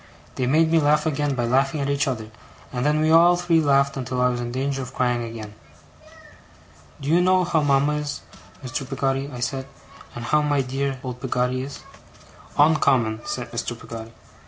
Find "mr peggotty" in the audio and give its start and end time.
8.63-9.29, 13.51-14.11